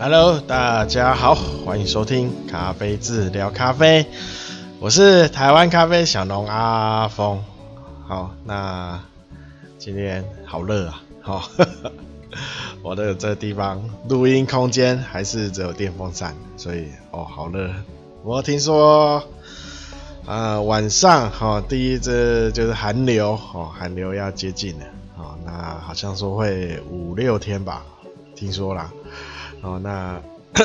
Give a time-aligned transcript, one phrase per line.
[0.00, 4.06] Hello，大家好，欢迎收听咖啡志聊咖啡，
[4.78, 7.42] 我是台湾咖啡小农阿峰。
[8.06, 9.00] 好，那
[9.76, 11.50] 今天好热啊，好，
[12.80, 17.68] 我的这地方录音空间还是只有电风扇，所以哦好热。
[18.22, 19.24] 我听说，
[20.26, 24.84] 呃晚上哈、哦、第一支就是寒流哦，寒流要接近了，
[25.16, 27.84] 哦那好像说会五六天吧，
[28.36, 28.92] 听说啦。
[29.62, 30.20] 哦，那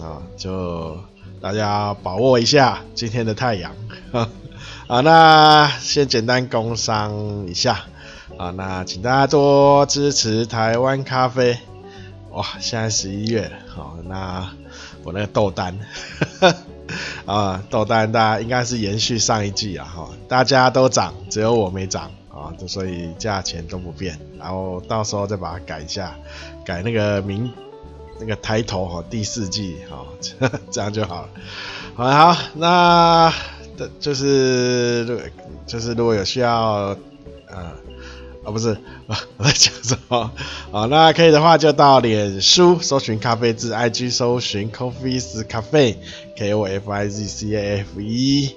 [0.00, 0.96] 啊、就
[1.40, 3.72] 大家把握一下今天的太阳。
[4.86, 7.84] 好，那先简单工商一下。
[8.36, 11.58] 啊，那请大家多支持台湾咖啡。
[12.30, 13.50] 哇，现在十一月了。
[13.68, 14.48] 好，那
[15.02, 15.76] 我那个豆单，
[17.26, 19.84] 啊，豆单大家应该是延续上一季啊。
[19.84, 24.18] 哈，大家都涨，只有我没涨啊，所以价钱都不变。
[24.38, 26.14] 然后到时候再把它改一下，
[26.64, 27.52] 改那个名。
[28.20, 30.04] 那个抬头哈，第四季哈，
[30.70, 31.28] 这样就好了。
[31.94, 33.32] 好，好，那
[33.76, 35.30] 的就是
[35.66, 36.96] 就是如果有需要，
[37.48, 37.72] 呃，
[38.44, 38.76] 啊不是，
[39.36, 40.30] 我在讲什么？
[40.70, 48.56] 好，那可以的话就到脸书搜寻咖啡志，IG 搜寻 Coffees Cafe，K O F I Z C A F E。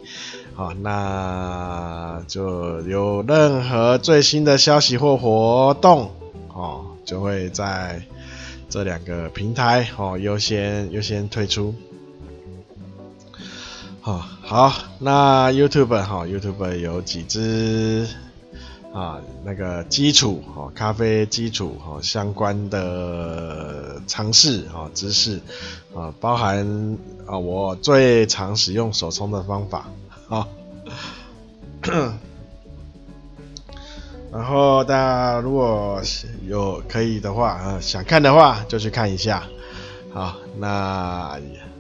[0.54, 6.12] 好，那就有任何最新的消息或活动，
[6.54, 8.02] 哦，就会在。
[8.72, 11.76] 这两个平台哦，优先优先退出。
[14.00, 18.08] 好，好，那 YouTube 哈，YouTube 有几支
[18.94, 25.42] 啊，那个基础哦，咖啡基础哦相关的尝试哦知识
[25.94, 29.90] 啊，包含啊我最常使用手冲的方法
[30.30, 30.48] 啊。
[34.32, 36.02] 然后大家如果
[36.48, 39.44] 有可以的话啊，想看的话就去看一下。
[40.14, 41.38] 好，那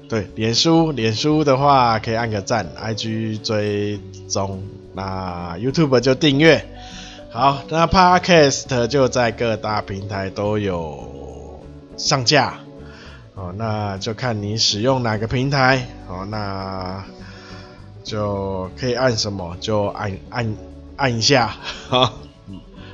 [0.09, 4.61] 对脸书，脸书的话可以按个赞，IG 追踪，
[4.93, 6.65] 那 YouTube 就订阅。
[7.31, 11.61] 好，那 Podcast 就在各大平台都有
[11.95, 12.55] 上架。
[13.35, 15.87] 哦，那就看你使用哪个平台。
[16.05, 17.05] 好，那
[18.03, 20.53] 就可以按什么就按按
[20.97, 21.55] 按一下。
[21.87, 22.11] 好。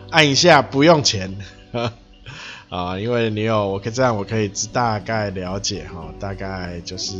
[0.09, 1.37] 按一下不用钱，
[2.69, 7.15] 啊，因为你有，我可以这样，我可以大概了解哈，大概就是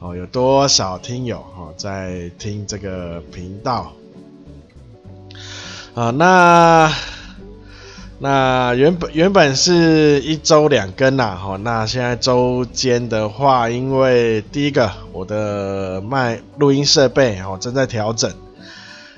[0.00, 3.92] 哦有多少听友哈在听这个频道，
[5.94, 6.92] 啊，那
[8.18, 18.32] 那原本原本是一周两更呐，哈，那现在周间的话，因为第一个我的麦录音设备哦正在调整，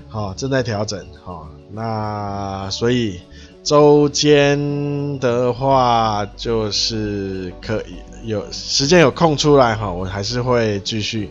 [0.09, 1.49] 好正在调整，哦。
[1.75, 3.21] 那所以
[3.65, 11.29] 周间的话，就是可以有时间有空出来哈，我还是会继续。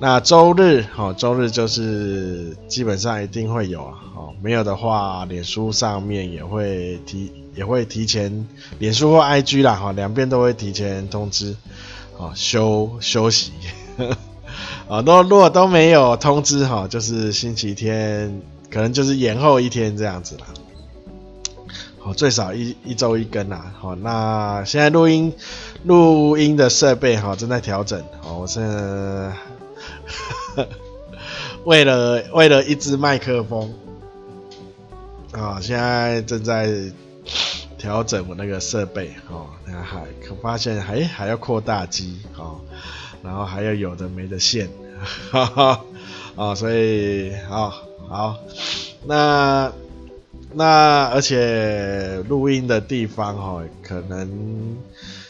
[0.00, 8.46] 那周日哈，周日就是基本上一定会有啊，哦，没有的话，脸书上面也会提，也会提前，
[8.78, 11.56] 脸书或 IG 啦哈，两边都会提前通知，
[12.16, 13.52] 哦，休休息，
[14.88, 18.42] 啊，都如果都没有通知哈，就是星期天。
[18.70, 20.46] 可能就是延后一天这样子啦，
[21.98, 25.32] 好，最少一一周一更啦，好，那现在录音
[25.84, 29.32] 录音的设备哈正在调整，好，我是
[31.64, 33.72] 为了为了一支麦克风，
[35.32, 36.70] 啊，现在正在
[37.78, 42.60] 调整我那个设备，哦，那还可发现还还要扩大机，哦，
[43.22, 44.68] 然后还要有的没的线，
[45.30, 45.84] 哈哈，
[46.36, 47.72] 啊，所以啊。
[48.08, 48.38] 好，
[49.06, 49.70] 那
[50.54, 54.76] 那而且录音的地方哈，可能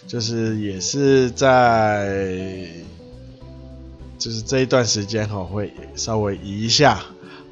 [0.07, 2.69] 就是也是在，
[4.17, 7.01] 就是这一段时间哈，会稍微移一下，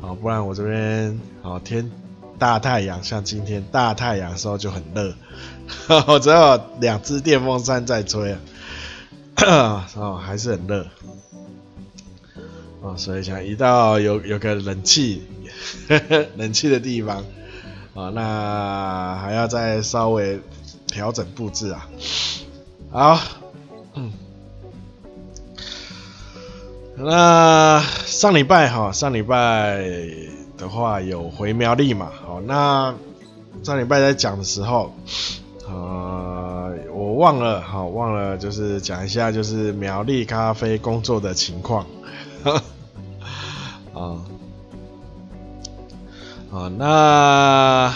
[0.00, 1.90] 好，不然我这边好天
[2.38, 5.12] 大太阳，像今天大太阳的时候就很热，
[6.06, 8.36] 我只有两只电风扇在吹
[9.34, 10.86] 啊， 哦，还是很热。
[12.86, 15.24] 哦，所以想移到有有个冷气，
[16.36, 17.24] 冷气的地方，
[17.94, 20.38] 啊，那还要再稍微
[20.86, 21.88] 调整布置啊。
[22.92, 23.20] 好，
[23.94, 24.12] 嗯，
[26.96, 29.84] 那上礼拜哈，上礼拜
[30.56, 32.94] 的话有回苗栗嘛，好，那
[33.64, 34.94] 上礼拜在讲的时候，
[35.66, 41.84] 呃，我忘了，好，忘了就是讲一下就是苗栗咖啡工作的情况。
[43.96, 44.20] 啊，
[46.52, 47.94] 啊，那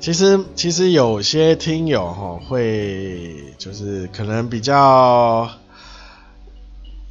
[0.00, 5.48] 其实其实有些听友哈会就是可能比较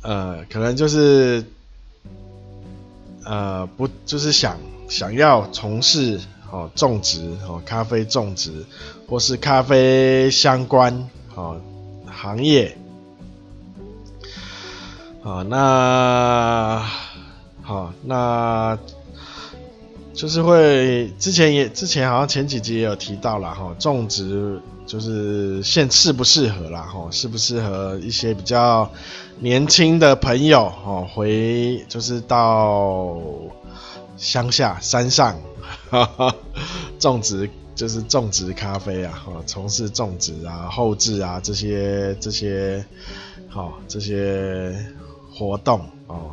[0.02, 1.46] 呃，可能就是
[3.24, 4.58] 呃不就是想
[4.90, 6.20] 想要从事
[6.52, 8.66] 哦种植哦咖啡种植
[9.08, 11.62] 或是咖啡相关哦
[12.06, 12.78] 行业。
[15.24, 16.86] 啊，那
[17.70, 18.76] 好，那
[20.12, 28.90] 就是会之前也之前好像前几集也有提到了哈，种植就是现适不适合啦哈，适不适合一些比较
[29.38, 33.22] 年轻的朋友哈，回就是到
[34.18, 35.40] 乡下山上
[35.92, 36.36] 哈哈
[36.98, 42.84] 种植就是种植咖啡啊，哈，从事种植啊、后制啊这些这些
[43.48, 44.76] 好这些。
[45.32, 46.32] 活动哦，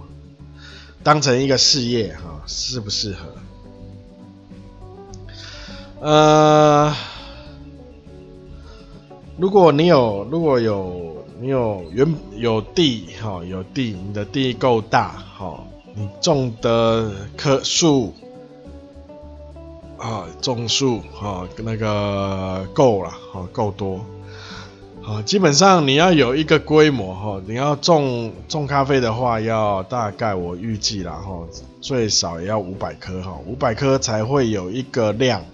[1.07, 3.29] 当成一个事业哈、适不适合？
[6.01, 6.93] 呃，
[9.37, 15.63] 如果你有，如果有，你有原有地哈、有地，你的地够大哈、
[15.95, 18.13] 你种的棵树
[19.99, 24.05] 啊，种树哈，那个够了哈，够多。
[25.07, 31.47] 啊，基本上你要有一个规模哈，你要种种咖啡的话，要大概我预计啦哈，
[31.81, 35.45] 最少也要五百颗哈，五百颗才会有一个量，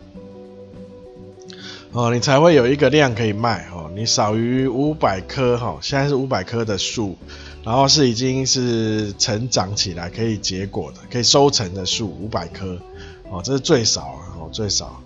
[1.92, 7.14] 哦，你才会有一个量可以卖哦，你少于五百颗哈，现在是五百颗的树，
[7.62, 12.78] 然后是已经是成长起来可以结果的，可以收成的树五百颗，
[13.30, 15.02] 哦，这是最少，哦，最少，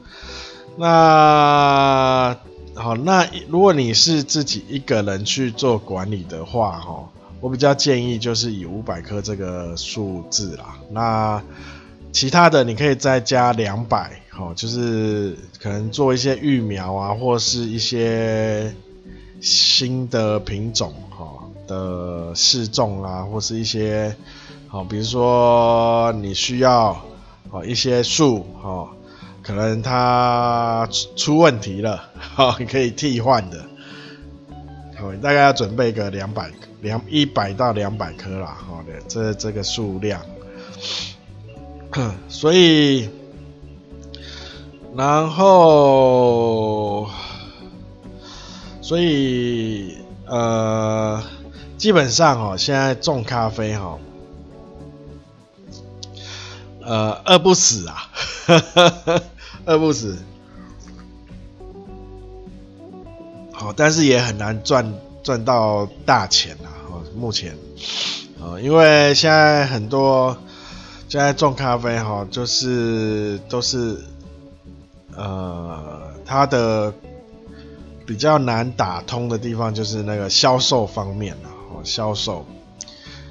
[0.79, 2.37] 那。
[2.77, 7.09] 好，那如果你是自己一个人去做管理的话，哈，
[7.41, 10.77] 我比较建议就是以五百克这个数字啦。
[10.91, 11.43] 那
[12.13, 18.75] 其他的你可以再加两百，哈，就是可能做一些育苗啊，或是一些
[19.41, 21.27] 新的品种，哈
[21.67, 24.15] 的试种啊，或是一些，
[24.69, 26.95] 好，比如说你需要，
[27.51, 28.89] 好一些树，哈。
[29.47, 33.65] 可能它出问题了，好， 你可以替换的，
[34.99, 36.51] 好，大概要准备个两百
[36.81, 40.21] 两一百到两百颗啦，好的，这这个数量，
[42.29, 43.09] 所以，
[44.97, 47.09] 然后，
[48.81, 49.97] 所以，
[50.27, 51.23] 呃，
[51.79, 53.97] 基本上哦，现在种咖啡哈。
[56.89, 58.09] 呃，饿不死啊，
[58.47, 59.23] 哈哈哈
[59.67, 60.17] 饿不死。
[63.53, 66.71] 好，但是也很难赚赚到大钱啊。
[66.91, 67.57] 哦，目前，
[68.41, 70.37] 呃，因为现在很多
[71.09, 73.99] 现在种咖啡哈，就是都是
[75.15, 76.93] 呃，它的
[78.07, 81.49] 比较难打通的地方就是那个销售方面了。
[81.75, 82.47] 哦，销售。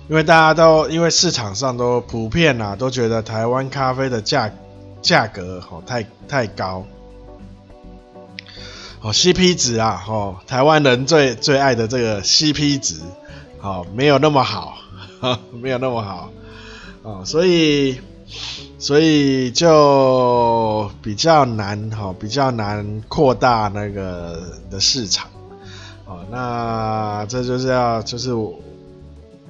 [0.09, 4.51] 因为大家都因为市场上都普遍啊，都觉得台湾咖啡的价
[5.05, 6.83] 价格哦太太高，
[9.01, 13.01] 哦 CP 值啊哦，台湾人最最爱的这个 CP 值，
[13.61, 14.77] 哦没有那么好，
[15.61, 16.31] 没有那么好，
[17.03, 18.01] 哦所以
[18.79, 25.29] 所以就比较难哈，比较难扩大那个的市场，
[26.05, 28.59] 哦那这就是要就是我。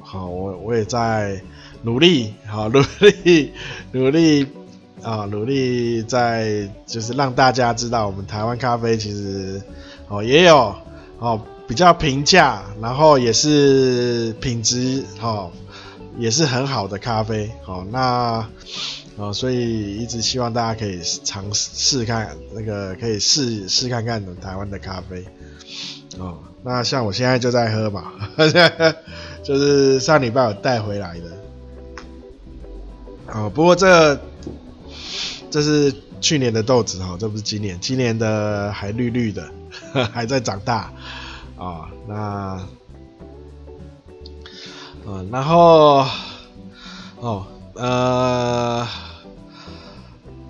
[0.08, 1.42] 好，我我也在
[1.82, 3.52] 努力，好努力
[3.92, 4.48] 努力
[5.06, 9.62] 啊，努力在就是让大家知道，我们台湾咖啡其实
[10.08, 10.76] 哦也有
[11.20, 15.52] 哦比较平价，然后也是品质哦
[16.18, 18.48] 也是很好的咖啡，哦那
[19.18, 25.24] 哦所以一直希望大家可以尝试看那个可以试试看看台湾的咖啡
[26.18, 28.12] 哦，那像我现在就在喝嘛。
[29.44, 31.26] 就是上礼拜我带回来的，
[33.32, 34.20] 哦，不过这
[35.56, 39.50] 这是去年的豆子哈，这不是今年，今年的还绿绿的，
[40.12, 40.92] 还在长大
[41.56, 41.86] 啊、哦。
[42.10, 42.68] 那，
[45.08, 46.06] 嗯，然后，
[47.22, 48.86] 哦，呃，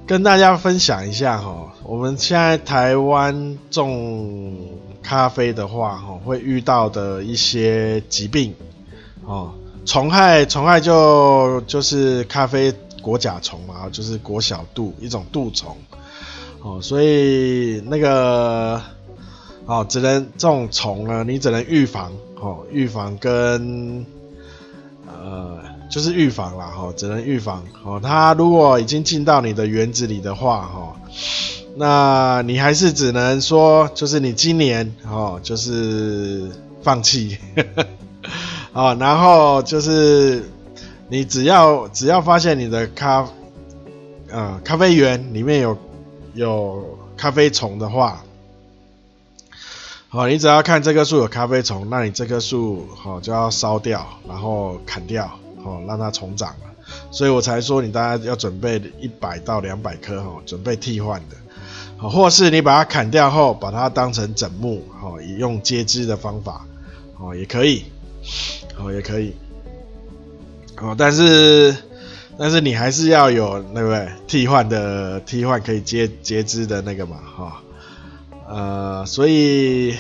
[0.07, 4.57] 跟大家分享一下哈，我们现在台湾种
[5.03, 8.55] 咖啡的话，哈，会遇到的一些疾病。
[9.23, 9.53] 哦，
[9.85, 12.73] 虫害，虫害就就是咖啡
[13.05, 15.77] 果甲虫嘛，就是果小蠹一种蠹虫。
[16.63, 18.81] 哦，所以那个
[19.67, 24.03] 哦，只能这种虫呢，你只能预防哦，预防跟
[25.07, 25.59] 呃，
[25.91, 27.63] 就是预防啦，哈、哦，只能预防。
[27.83, 30.95] 哦，它如果已经进到你的园子里的话，哈、哦，
[31.75, 36.49] 那你还是只能说，就是你今年哦，就是
[36.81, 37.37] 放弃，
[38.73, 40.49] 哦，然后就是
[41.07, 43.27] 你只要只要发现你的咖，
[44.29, 45.77] 呃，咖啡园里面有
[46.33, 48.23] 有咖啡虫的话，
[50.09, 55.27] 好，你只要看这棵树有咖啡虫，那你这棵树好就要烧掉，然后砍掉，
[55.63, 56.55] 好让它重长。
[57.11, 61.35] 所以我才说你大概要准备一百到两百棵哈，准备替换的。
[61.97, 66.65] 好，或是你把它砍掉后，把它当成整木，好，以用接枝的方法，
[67.17, 67.85] 好，也可以，
[68.75, 69.33] 好，也可以，
[70.81, 71.75] 哦，但是，
[72.37, 77.61] 但是你还是要有那个替换的替换可以接接枝的那个嘛，哈，
[78.47, 79.95] 呃，所以，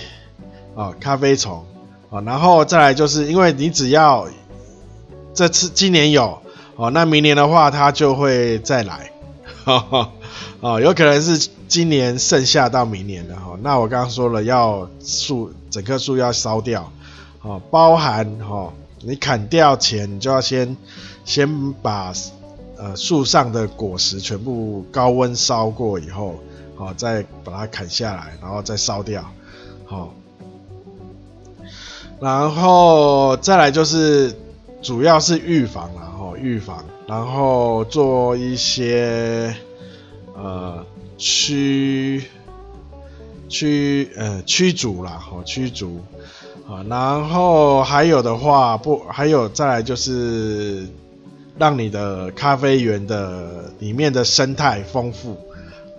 [0.73, 1.65] 哦，咖啡虫，
[2.09, 4.27] 啊，然后再来就是因为你只要
[5.33, 6.39] 这次今年有，
[6.75, 9.11] 哦，那明年的话它就会再来，
[9.63, 10.11] 哈哈。
[10.61, 13.55] 哦，有可能是今年剩下到明年的哈。
[13.61, 16.91] 那我刚刚说了，要树整棵树要烧掉，
[17.41, 18.73] 哦，包含哈，
[19.05, 20.75] 你砍掉前，你就要先
[21.23, 22.11] 先把
[22.77, 26.35] 呃树上的果实全部高温烧过以后，
[26.75, 29.23] 好，再把它砍下来，然后再烧掉，
[29.85, 30.13] 好，
[32.19, 34.35] 然后再来就是
[34.81, 39.55] 主要是预防了哈，预防，然后做一些。
[40.37, 40.85] 呃，
[41.17, 42.21] 驱
[43.47, 46.01] 驱呃驱逐啦，好驱逐
[46.67, 50.87] 啊，然后还有的话不，还有再来就是
[51.59, 55.37] 让你的咖啡园的里面的生态丰富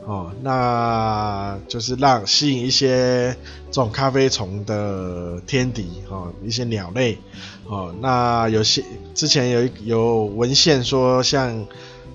[0.05, 3.37] 哦，那就是让吸引一些
[3.71, 7.19] 这种咖啡虫的天敌哦，一些鸟类
[7.67, 8.83] 哦，那有些
[9.15, 11.67] 之前有有文献说像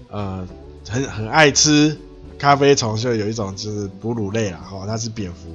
[0.09, 0.45] 呃
[0.89, 1.97] 很很爱吃。
[2.41, 5.51] 咖啡虫就有一种就是哺乳类啦，哦，它是蝙蝠，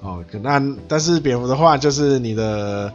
[0.00, 2.92] 哦，可那但是蝙蝠的话就是你的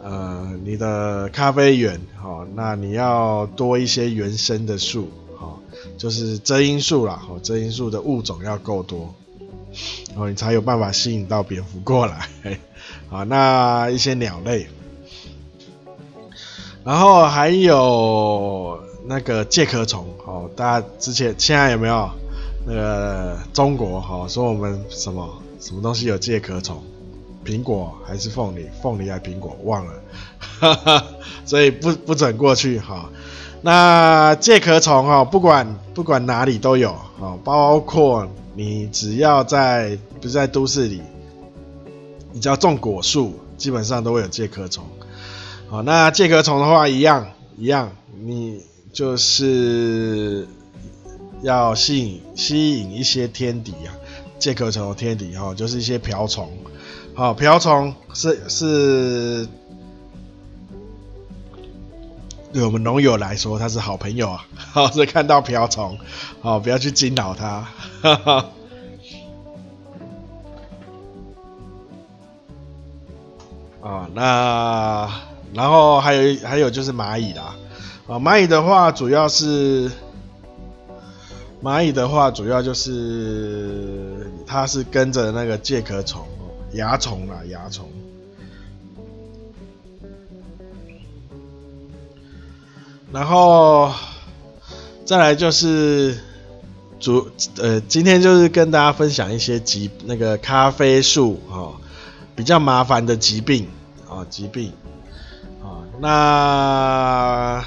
[0.00, 5.58] 呃你的咖啡园，哦，那你要多一些原生的树，哦，
[5.98, 9.12] 就是遮阴树啦，哦，遮阴树的物种要够多，
[10.14, 12.28] 哦，你才有办法吸引到蝙蝠过来，
[13.10, 14.68] 啊， 那一些鸟类，
[16.84, 22.08] 然后还有那个介壳虫，哦，大家之前现在有没有？
[22.64, 25.28] 那个中国哈说我们什么
[25.58, 26.80] 什么东西有介壳虫，
[27.44, 29.92] 苹果还是凤梨，凤梨还是苹果忘了，
[30.60, 31.04] 哈哈，
[31.44, 33.10] 所以不不准过去哈。
[33.62, 41.02] 那介壳虫哈，不管不管哪里都有哈，包括你只要在不是在都市里，
[42.32, 44.84] 你只要种果树，基本上都会有介壳虫。
[45.68, 47.26] 好，那介壳虫的话一样
[47.56, 47.90] 一样，
[48.24, 48.60] 你
[48.92, 50.46] 就是。
[51.42, 53.90] 要吸引吸引一些天敌啊，
[54.38, 56.48] 介壳虫的天敌哈，就是一些瓢虫。
[57.14, 59.48] 好，瓢虫是是
[62.52, 64.46] 对我们农友来说，它是好朋友啊。
[64.56, 65.98] 好，所以看到瓢虫，
[66.40, 67.68] 好，不要去惊扰它。
[68.02, 68.50] 哈哈。
[73.82, 75.10] 啊，那
[75.52, 77.56] 然后还有还有就是蚂蚁啦。
[78.06, 79.90] 啊，蚂蚁的话主要是。
[81.62, 86.26] 蚂蚁的话，主要就是它是跟着那个介壳虫、
[86.72, 87.88] 蚜虫啦，蚜虫。
[93.12, 93.92] 然后
[95.04, 96.18] 再来就是
[96.98, 101.74] 主呃，今天就是跟大家分享一些疾那个咖啡树哦，
[102.34, 103.68] 比较麻烦的疾病
[104.08, 104.72] 啊，疾病
[105.62, 107.64] 啊，那。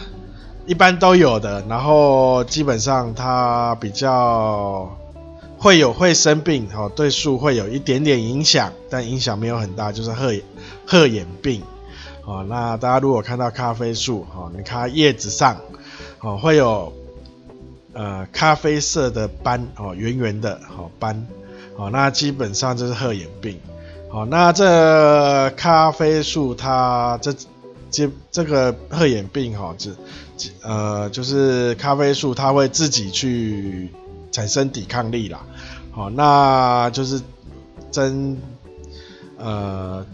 [0.65, 4.97] 一般都有的，然后基本上它比较
[5.59, 10.33] 会有会生病哦，对树会有一点点影响，但影响没有很大，就是褐
[10.87, 11.61] 褐眼病
[12.25, 12.43] 哦。
[12.49, 15.57] 那大家如果看到咖啡树哦，你看叶子上
[16.21, 16.91] 哦会有
[17.93, 21.27] 呃咖啡色的斑哦，圆圆的哦斑
[21.77, 23.59] 哦，那基本上就是褐眼病
[24.09, 24.27] 哦。
[24.29, 27.33] 那这咖啡树它这
[27.91, 29.91] 这这个褐眼病哈，这
[30.61, 33.89] 呃，就是咖啡树，它会自己去
[34.31, 35.45] 产生抵抗力啦。
[35.91, 37.21] 好，那就是
[37.91, 38.37] 真
[39.37, 40.05] 呃，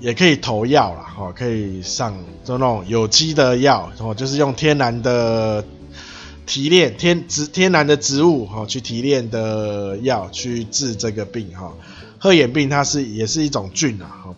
[0.00, 5.64] 也可以投药啦，哈，可以上就那种有机的药，哦，就是用天然的
[6.46, 11.72] 提炼天植天然的植物，哈，去提炼的药去治这个病，哈。
[12.20, 14.34] 褐眼病它是也是一种菌啊，哈。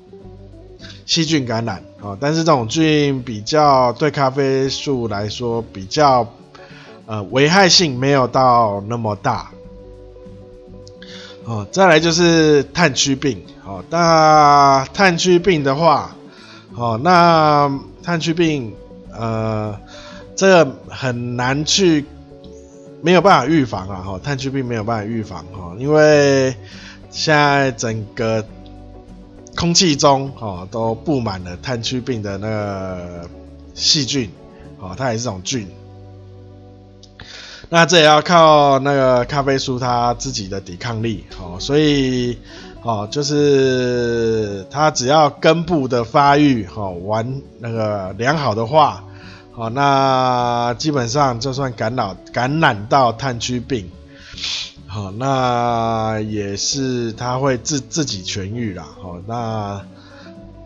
[1.11, 6.25] 细菌感染啊，但是这种菌比较对咖啡树来说比较
[7.07, 9.51] 呃危害性没有到那么大
[11.45, 13.43] 哦，再来就是炭疽病。
[13.67, 16.15] 哦，那炭疽病的话，
[16.77, 17.69] 哦，那
[18.05, 18.73] 炭疽病，
[19.13, 19.77] 呃，
[20.37, 22.05] 这很难去，
[23.03, 23.97] 没有办法预防啊。
[24.07, 26.55] 哈、哦，炭疽病没有办法预防哈、哦，因为
[27.11, 28.45] 现在整个
[29.61, 33.29] 空气中哦都布满了炭疽病的那个
[33.75, 34.31] 细菌，
[34.79, 35.69] 哦，它也是种菌。
[37.69, 42.39] 那这也要靠那个咖啡树它自己的抵抗力，哦，所以，
[42.83, 49.05] 哦，就是它只要根部的发育，哦，完那个良好的话，
[49.55, 53.91] 哦，那基本上就算感染感染到炭疽病，
[54.93, 59.87] 好，那也是它会自自己痊愈啦，哦，那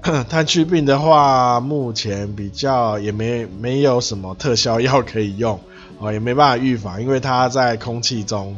[0.25, 5.61] 炭疽病的话，目前比较也没没有什么特效药可以用。
[5.99, 8.57] 哦，也没办法预防，因为它在空气中，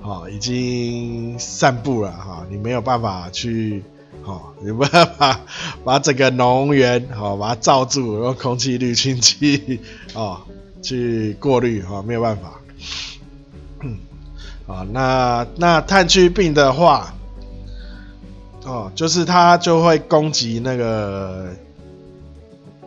[0.00, 3.82] 哦，已经散布了哈，你没有办法去，
[4.24, 5.40] 哦，你没办法
[5.84, 9.80] 把整个农园，哦，把它罩住，用空气滤清器，
[10.14, 10.40] 哦，
[10.80, 12.60] 去过滤，哈，没有办法。
[13.82, 13.98] 嗯，
[14.70, 17.12] 啊，那那炭疽病的话，
[18.64, 21.48] 哦，就是它就会攻击那个。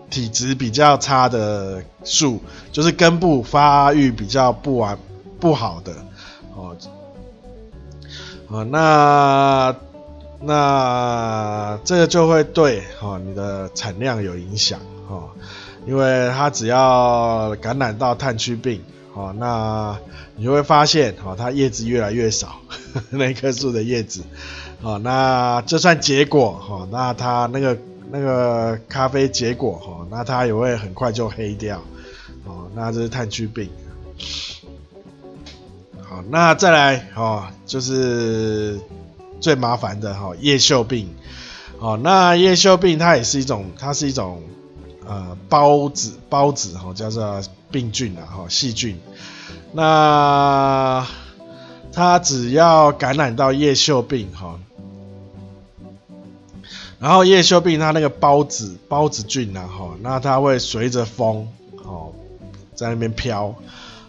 [0.09, 2.39] 体质比较差的树，
[2.71, 4.95] 就是根部发育比较不完
[5.39, 5.91] 不好的
[6.55, 6.77] 哦，
[8.47, 9.75] 哦，那
[10.39, 15.31] 那这个就会对哦你的产量有影响哦，
[15.87, 19.97] 因为它只要感染到炭疽病哦，那
[20.35, 24.21] 你就会发现哦，它叶子越来越少，呵呵那棵树的叶子
[24.81, 27.77] 哦，那就算结果哦，那它那个。
[28.15, 31.81] 那个咖啡结果哈，那它也会很快就黑掉，
[32.45, 33.67] 哦，那这是炭疽病。
[35.99, 38.79] 好，那再来哦，就是
[39.39, 41.09] 最麻烦的哈，叶锈病。
[41.79, 44.43] 哦，那叶锈病它也是一种，它是一种
[45.07, 47.41] 呃孢子孢子哈，叫做
[47.73, 48.97] 病菌啊哈细菌。
[49.73, 51.05] 那
[51.91, 54.57] 它只要感染到叶锈病哈。
[56.99, 61.49] 然后叶锈病它那个孢子孢子菌啊，哈，那它会随着风，
[61.83, 62.13] 哦，
[62.75, 63.53] 在那边飘，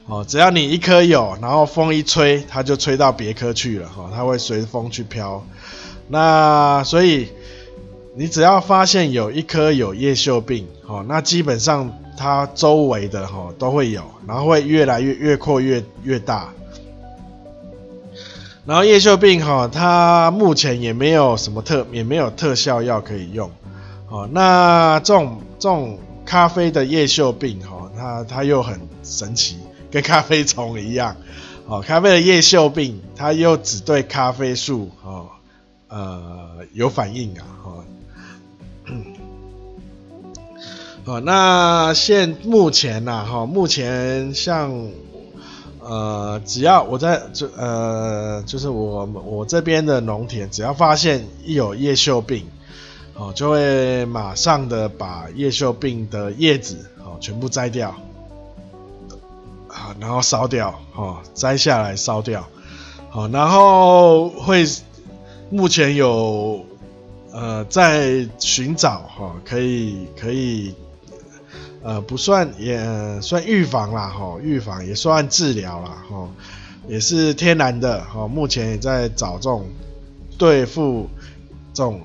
[0.07, 5.45] 哦，只要你一颗有，然后风一吹，它就吹到别科去了，哈，它会随风去飘。
[6.07, 7.31] 那所以
[8.17, 16.53] 你只要发现有一颗有叶锈病，哦，那基本上它周围的哈都会有，然后会越来越越扩越越大。
[18.65, 23.51] 然后叶锈病哈，它目前也没有什么特，也没有特效药可以用。
[24.09, 29.59] 哦，那这种这种咖啡的叶锈病哈，它它又很神奇，
[29.91, 31.17] 跟咖啡虫一样。
[31.67, 35.27] 哦，咖啡的叶锈病，它又只对咖啡树哦，
[35.89, 37.45] 呃有反应啊。
[37.65, 37.85] 哦，
[38.87, 39.05] 嗯
[41.05, 44.91] 哦，那现目前呐，哈，目前像。
[45.87, 52.47] 呃，只要我在就呃，就是我我这边的农田，只要发现一有叶锈病，
[53.13, 57.95] 哦，就会马上的把叶锈病的叶子哦全部摘掉，
[59.69, 62.47] 啊，然后烧掉，哦，摘下来烧掉，
[63.11, 64.65] 好，然后会
[65.51, 66.65] 目前有
[67.35, 70.75] 呃在寻找哈，可以可以。
[71.87, 76.31] 呃，不算也算预防啦，哈，预防也算治疗啦，哈，
[76.89, 79.67] 也是天然的，哈，目前也在找这种
[80.39, 81.11] 对付
[81.75, 82.01] 这种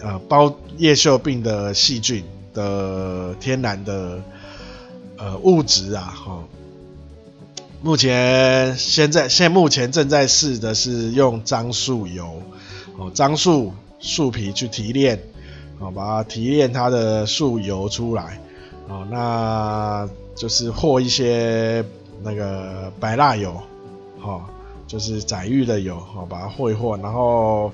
[0.00, 2.22] 呃包叶锈病的细菌
[2.54, 4.22] 的天然的
[5.16, 6.44] 呃物质啊，哈，
[7.82, 12.40] 目前现在现目前正在试的是用樟树油，
[12.96, 15.18] 哦，樟树树皮去提炼，
[15.78, 18.40] 哦，把它提炼它的树油出来。
[18.88, 21.84] 哦，那就是和一些
[22.22, 23.54] 那个白蜡油，
[24.22, 24.42] 哦，
[24.86, 27.70] 就是宰玉的油，哦，把它和一和，然后，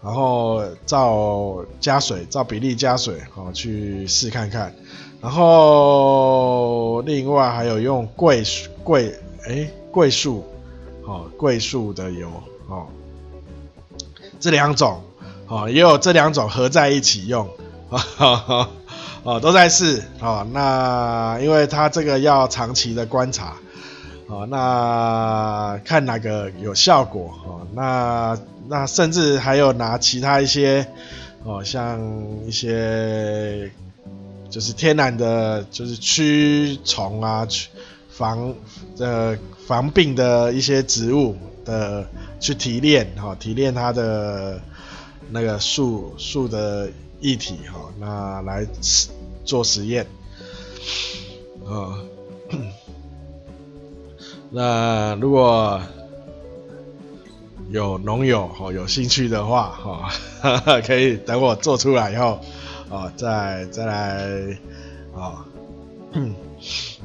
[0.00, 4.72] 然后照加水，照比例加水，哦，去试看看。
[5.20, 8.44] 然后另外还有用桂
[8.84, 9.12] 桂，
[9.48, 10.44] 哎，桂树，
[11.04, 12.28] 哦，桂树的油，
[12.68, 12.86] 哦，
[14.38, 15.00] 这两种，
[15.46, 17.48] 哦，也有这两种合在一起用，
[17.88, 18.68] 哈哈。
[19.24, 20.46] 哦，都在试哦。
[20.52, 23.54] 那因为它这个要长期的观察，
[24.26, 27.66] 哦，那看哪个有效果哦。
[27.72, 30.86] 那那甚至还有拿其他一些
[31.42, 31.98] 哦，像
[32.46, 33.70] 一些
[34.50, 37.70] 就是天然的，就是驱虫啊、驱
[38.10, 38.54] 防
[38.98, 39.34] 呃
[39.66, 42.06] 防病的一些植物的
[42.40, 44.60] 去提炼哈，提炼它的
[45.30, 48.66] 那个树树的液体哈，那来
[49.44, 50.06] 做实验
[51.66, 51.98] 啊。
[54.50, 55.80] 那如果
[57.70, 62.38] 有农友哈有兴趣的话哈， 可以等我做出来以后
[62.90, 64.58] 啊，再再来
[65.16, 65.44] 啊，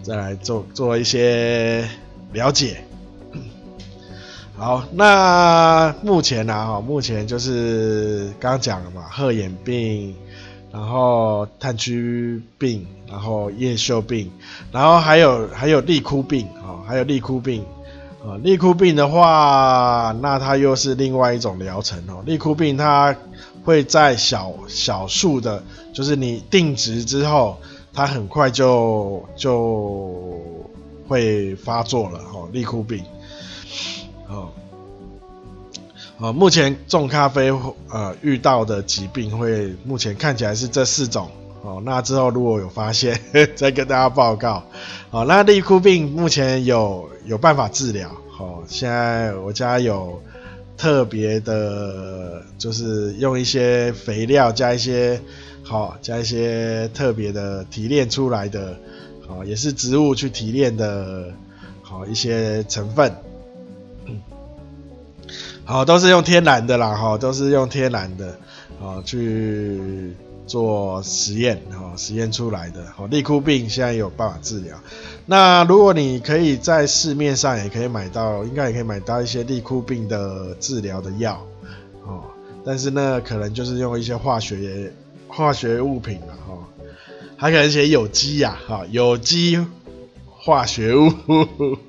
[0.03, 1.89] 再来 做做一些
[2.33, 2.83] 了解。
[4.59, 10.13] 好，那目前呢哈，目前就是刚讲了嘛，褐眼病，
[10.69, 14.29] 然后炭疽病，然后叶锈病，
[14.73, 17.63] 然后还有还有立枯病啊，还有立枯病。
[18.21, 22.21] 啊，栗枯病的话，那它又是另外一种疗程哦。
[22.25, 23.15] 立枯病它
[23.63, 27.57] 会在小小树的，就是你定植之后，
[27.93, 30.13] 它很快就就
[31.07, 32.49] 会发作了哦。
[32.51, 33.01] 立枯病，
[34.29, 34.49] 哦，
[36.19, 37.51] 哦，目前种咖啡
[37.89, 41.29] 呃遇到的疾病会，目前看起来是这四种
[41.63, 41.81] 哦。
[41.83, 43.19] 那之后如果有发现，
[43.57, 44.63] 再跟大家报告。
[45.09, 48.09] 好，那利枯病目前有有办法治疗。
[48.31, 50.21] 好，现在我家有
[50.77, 55.19] 特别的，就是用一些肥料加一些，
[55.63, 58.77] 好加一些特别的提炼出来的，
[59.27, 61.25] 好也是植物去提炼的，
[61.81, 63.13] 好一些成分，
[65.69, 68.39] 好都是用天然的啦，哈都是用天然的，
[68.81, 70.15] 哦去。
[70.47, 74.75] 做实验哈，实验出来的哈，栗枯病现在有办法治疗。
[75.27, 81.45] 那如果你可以在市面上也可以买到，应该也可以买到一些栗枯病的治疗的药
[82.03, 82.23] 哦。
[82.65, 84.91] 但是呢，可能就是用一些化学
[85.27, 86.57] 化学物品了哈，
[87.37, 89.63] 还可能写有机呀哈，有机
[90.25, 91.13] 化学物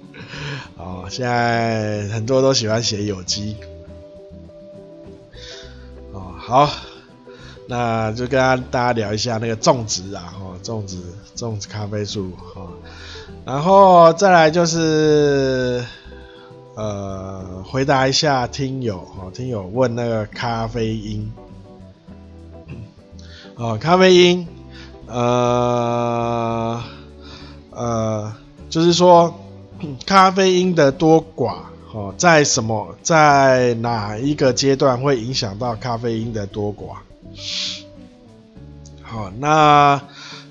[0.76, 1.06] 哦。
[1.08, 3.56] 现在很多都喜欢写有机，
[6.50, 6.68] 好。
[7.68, 8.40] 那就跟
[8.72, 10.98] 大家聊一下那个种植啊，哦，种植
[11.36, 12.66] 种植咖啡树哈，
[13.44, 15.84] 然后再来就是
[16.74, 21.32] 呃回答一下听友哈，听友问那个咖啡因，
[23.54, 24.48] 哦，咖啡因，
[25.06, 26.82] 呃
[27.70, 28.32] 呃，
[28.68, 29.32] 就是说
[30.04, 31.58] 咖啡因的多寡，
[31.92, 36.94] 哦，在什么在哪一个阶段会影响到咖啡因的多寡？
[39.02, 40.00] 好，那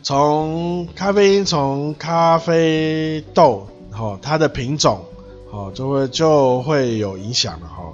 [0.04, 5.00] 从咖啡因从咖啡豆，哈，它的品种，
[5.50, 7.94] 哦，就会就会有影响了哈。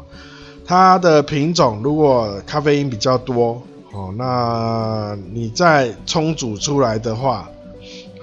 [0.65, 7.47] 它的品种如果咖啡因比较多，哦，那你再冲煮出来的话，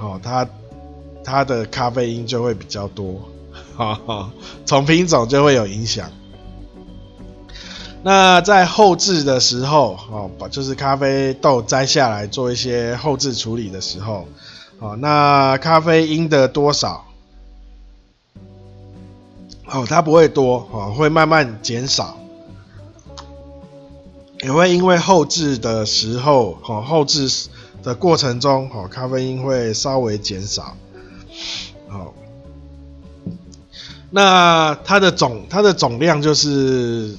[0.00, 0.48] 哦，它
[1.22, 3.20] 它的咖啡因就会比较多，
[3.82, 4.30] 哈哈，
[4.64, 6.10] 从品种就会有影响。
[8.04, 14.26] 那在后制的时候，哦，把就是咖啡豆摘下来做一些后制处理的时候，
[14.78, 17.04] 哦，那咖啡因的多少，
[19.66, 22.16] 哦，它不会多，哦，会慢慢减少，
[24.42, 27.48] 也会因为后制的时候，哦，后制
[27.84, 30.76] 的过程中，哦，咖啡因会稍微减少，
[31.88, 32.12] 哦，
[34.12, 37.18] 那它的总它的总量就是。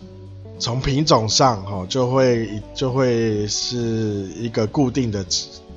[0.59, 5.25] 从品种上，哈，就会就会是一个固定的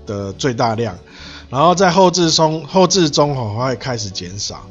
[0.05, 0.97] 的最大量，
[1.51, 4.65] 然后在后置中，后置中，哈，会开始减少，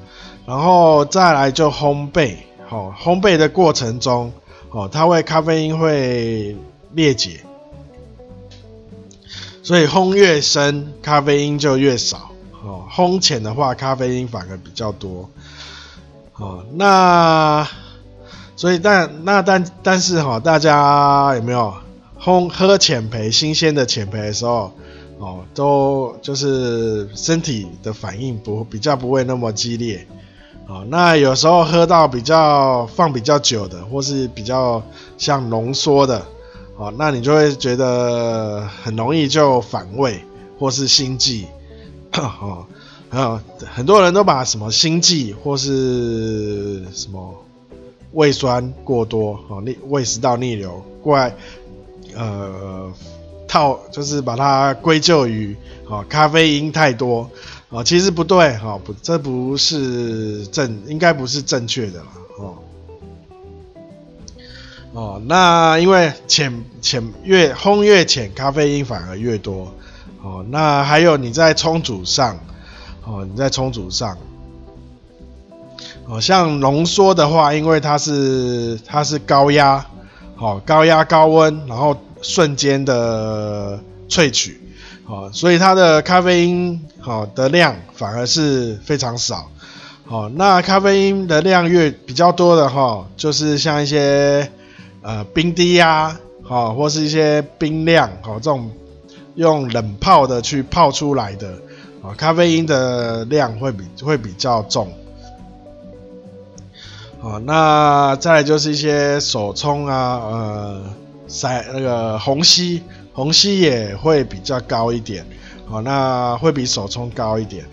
[0.46, 2.38] 然后再来就烘焙，
[2.70, 4.32] 哈，烘焙的过程中，
[4.70, 6.56] 哦，它会咖啡因会
[6.94, 7.42] 裂解，
[9.64, 12.30] 所以烘越深，咖啡因就越少，
[12.64, 15.30] 哦，烘浅的话，咖啡因反而比较多，
[16.38, 17.68] 哦，那。
[18.58, 21.74] 所以但那但但是哈，大家有没有
[22.18, 24.72] 烘喝浅焙新鲜的浅焙的时候，
[25.20, 30.08] 哦，都就是身体的反应不比较不会那么激烈，
[30.70, 34.82] 哦，那有时候喝到比较放比较久的，或是比较
[35.18, 36.26] 像浓缩的，
[36.78, 40.24] 哦，那你就会觉得很容易就反胃
[40.58, 41.46] 或是心悸，
[42.18, 42.66] 哦，
[43.16, 47.42] 啊很多人都把什么心悸或是什么。
[48.12, 51.36] 胃酸过多，哦，逆胃食道逆流，过来，
[52.16, 52.90] 呃，
[53.46, 55.54] 套就是把它归咎于，
[55.90, 57.30] 哦，咖啡因太多，
[57.68, 62.06] 哦，其实不对，哈，不，这不是正，应该不是正确的了，
[62.40, 62.56] 哦，
[64.94, 69.74] 哦，那因为浅浅越烘越浅，咖啡因反而越多，
[70.24, 72.40] 哦，那还有你在冲煮上，
[73.06, 74.18] 哦，你在冲煮上。
[76.08, 79.86] 哦，像浓缩的话，因为它是它是高压，
[80.36, 84.60] 好高压高温，然后瞬间的萃取，
[85.04, 89.50] 好，所以它的咖啡因好的量反而是非常少。
[90.06, 94.52] 好，那咖啡因的量越比较多的哈，就是像一些
[95.02, 98.70] 呃冰滴呀，好，或是一些冰量，好，这种
[99.34, 101.56] 用冷泡的去泡出来的，
[102.06, 104.88] 啊，咖啡因的量会比会比较重。
[107.20, 110.84] 好，那再来就是一些手冲啊，呃，
[111.28, 115.26] 塞那个虹吸，虹吸也会比较高一点，
[115.66, 117.66] 好，那会比手冲高一点。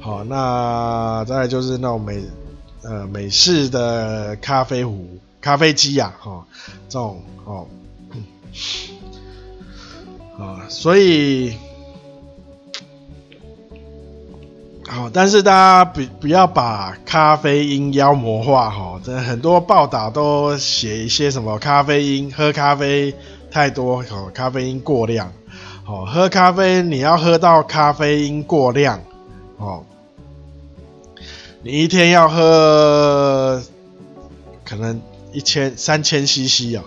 [0.00, 2.20] 好，那再来就是那种美
[2.82, 5.06] 呃美式的咖啡壶、
[5.40, 6.44] 咖啡机呀，哈，
[6.88, 7.66] 这种哦，
[10.36, 11.54] 啊， 所以
[14.88, 23.14] 好，但是大家不不要把咖啡因妖魔化哈，这很多报道都写一些什么咖啡因喝咖啡
[23.50, 25.32] 太多，哦，咖啡因过量，
[25.86, 29.02] 哦，喝咖啡你要喝到咖啡因过量，
[29.58, 29.84] 哦。
[31.62, 33.60] 你一天要喝
[34.64, 36.84] 可能一千三千 CC 哦，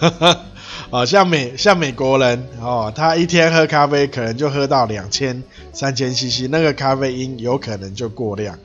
[0.90, 8.58] 哦，像美像美国人哦，他一天喝咖啡可能就喝到两千三千 CC，那个咖啡因有可能就过量，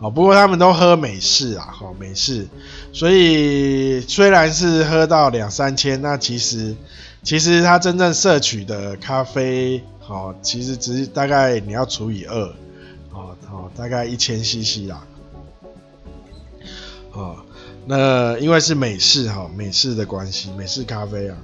[0.00, 2.48] 哦，不过他们都喝美式啊，哦，美式，
[2.92, 6.74] 所以虽然是喝到两三千，那其实
[7.22, 12.54] 其实他真正摄取的咖啡，哦，其实只是大概你要除以二。
[13.50, 15.02] 哦，大概一千 CC 啦。
[17.12, 17.36] 哦，
[17.86, 21.36] 那因为是美式哈，美式的关系，美式咖啡啊。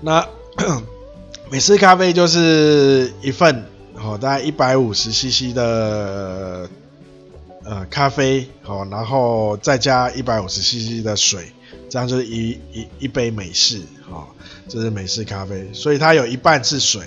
[0.00, 0.26] 那
[1.50, 6.68] 美式咖啡就是一份哦，大概一百五十 CC 的
[7.64, 11.52] 呃咖啡，好，然后再加一百五十 CC 的水，
[11.88, 14.34] 这样就是一一一杯美式，好，
[14.68, 17.02] 这是美式咖啡，所以它有一半是水。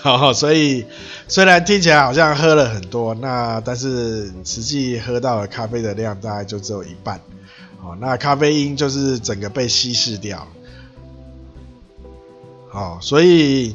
[0.00, 0.84] 好， 所以
[1.28, 7.20] 虽然听起来好像喝了很多，那但是实际喝到的咖啡的量大概就只有一半。
[7.80, 10.48] 好，那咖啡因就是整个被稀释掉。
[12.76, 13.74] 哦，所以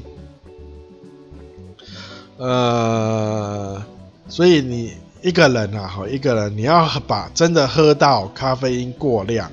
[2.38, 3.84] 呃，
[4.28, 9.52] 所以你一个人啊，好，一个人你要把真的喝到咖啡因过量，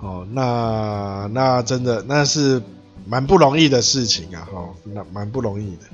[0.00, 2.62] 哦，那那真的那是。
[3.10, 5.84] 蛮不容易的事情啊，哈，那蛮不容易的，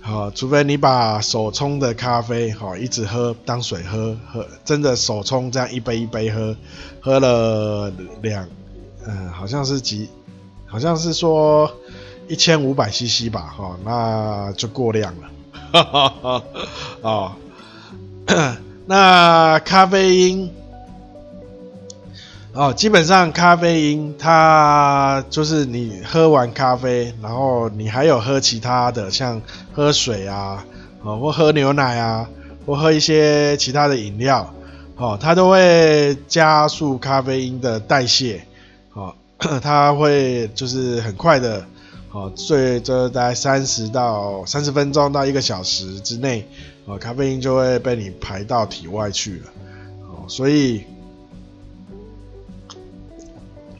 [0.00, 6.56] 好，除非你把手冲的咖啡，哈，一直喝当水喝，喝真的手冲这样一杯一杯喝，
[7.00, 7.92] 喝了
[8.22, 8.48] 两，
[9.06, 10.08] 嗯，好像是几，
[10.66, 11.72] 好像是说
[12.28, 15.28] 一千五百 CC 吧，哈，那就过量了，
[15.72, 16.42] 哈哈哈，
[17.02, 17.32] 哦，
[18.86, 20.50] 那咖啡因。
[22.58, 29.42] 哦，基本上咖啡因它就是你喝完咖啡，然后你还有喝其他的，像
[29.74, 30.64] 喝水啊，
[31.02, 32.26] 哦，或喝牛奶啊，
[32.64, 34.54] 或喝一些其他的饮料，
[34.96, 38.46] 哦，它都会加速咖啡因的代谢，
[38.94, 39.14] 哦，
[39.60, 41.62] 它会就是很快的，
[42.16, 46.48] 哦，最这大概三十到三十分钟到一个小时之内，
[46.86, 49.46] 哦，咖啡因就会被你排到体外去了，
[50.08, 50.84] 哦，所以。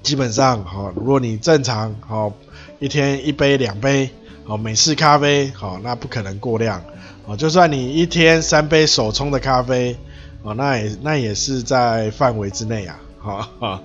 [0.02, 2.32] 基本上，哦，如果你正常，哦，
[2.78, 4.08] 一天一杯两杯，
[4.44, 6.80] 哦，美式咖啡，哦，那不可能过量，
[7.24, 9.96] 哦，就算你一天三杯手冲的咖啡，
[10.42, 13.82] 哦，那也那也是在范围之内啊，哈哈，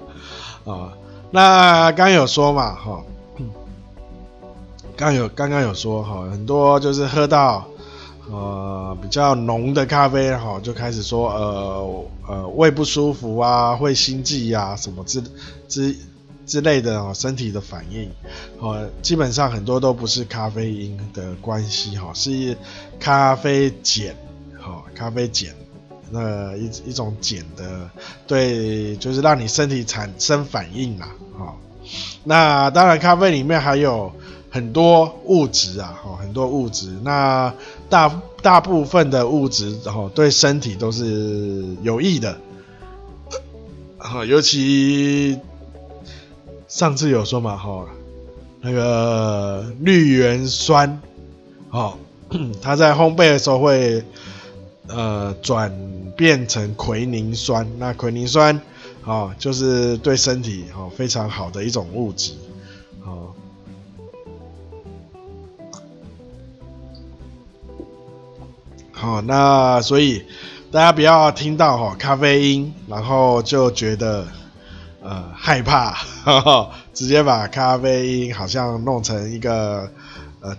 [0.66, 0.94] 啊，
[1.32, 3.04] 那刚有说嘛，哈，
[5.02, 7.66] 刚有刚刚有说，哈，很多就是喝到，
[8.30, 15.24] 呃，比较浓的咖啡，哈，就开始说，呃呃，胃不舒服啊，会心悸呀，什么之
[15.68, 15.96] 之。
[16.44, 18.10] 之类的哦，身体的反应，
[18.60, 22.58] 哦，基本上很多都不是咖啡因的关系哈，是
[23.00, 24.14] 咖啡碱，
[24.60, 25.52] 哈，咖啡碱，
[26.10, 27.90] 那一一种碱的，
[28.28, 31.08] 对，就是让你身体产生反应啦，
[31.40, 31.56] 哈，
[32.26, 34.12] 那当然咖啡里面还有
[34.52, 37.52] 很多物质啊，哈，很多物质，那
[37.90, 42.38] 大大部分的物质，哦，对身体都是有益的，
[43.98, 45.40] 哈，尤其。
[46.68, 47.86] 上次有说嘛，哈，
[48.62, 51.02] 那个绿原酸，
[51.70, 51.98] 哦，
[52.64, 54.02] 它在烘焙的时候会
[54.88, 55.70] 呃转
[56.16, 58.62] 变成奎宁酸，那奎宁酸，
[59.04, 62.32] 哦，就是对身体哦非常好的一种物质，
[63.04, 63.34] 哦，
[69.02, 70.24] 好，那所以
[70.72, 74.28] 大家不要听到哈咖啡因，然后就觉得
[75.02, 75.92] 呃害怕
[76.24, 79.90] 呵呵， 直接把咖啡因好像弄成一个
[80.42, 80.58] 呃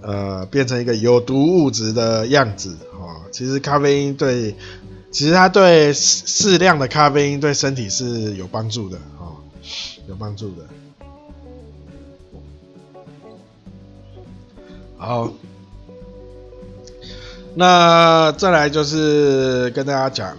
[0.00, 3.16] 呃变成一个有毒物质的样子哦。
[3.32, 4.54] 其实咖啡因对，
[5.10, 9.34] 其实它对适量的咖啡因对身体是有帮助的哦，
[10.06, 10.62] 有帮助的。
[14.96, 15.28] 好。
[17.54, 20.34] 那再来就是跟大家讲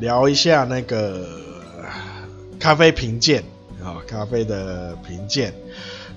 [0.00, 1.26] 聊一下那个
[2.58, 3.44] 咖啡评鉴
[3.84, 5.52] 啊，咖啡的评鉴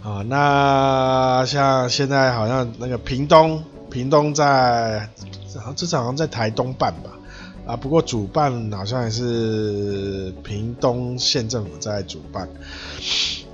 [0.02, 0.24] 啊。
[0.30, 5.10] 那像现在好像那个屏东，屏东在
[5.56, 7.10] 好像这次好像在台东办吧
[7.68, 12.48] 啊，不过主办好像也是屏东县政府在主办。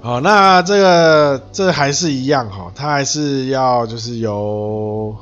[0.01, 5.17] 好，那这个这还是一样哈，它还是要就是由。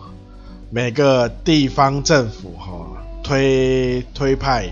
[0.70, 4.70] 每个地方政府哈推推派